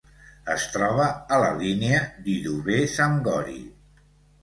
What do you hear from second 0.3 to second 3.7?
Es troba a la línia Didube-Samgori.